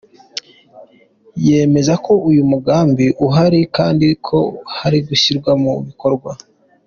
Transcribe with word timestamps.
Yemeza 1.45 1.93
ko 2.05 2.13
uyu 2.29 2.43
mugambi 2.51 3.05
uhari 3.25 3.59
kandi 3.75 4.07
ko 4.27 4.37
uri 4.47 4.75
hafi 4.77 4.99
gushyirwa 5.07 5.51
mu 5.63 5.71
bikorwa. 5.87 6.31